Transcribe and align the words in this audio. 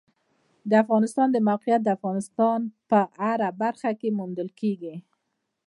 د 0.69 0.71
افغانستان 0.83 1.27
د 1.31 1.37
موقعیت 1.49 1.81
د 1.83 1.89
افغانستان 1.97 2.59
په 2.89 2.99
هره 3.19 3.49
برخه 3.61 3.91
کې 3.99 4.15
موندل 4.19 4.49
کېږي. 4.59 4.95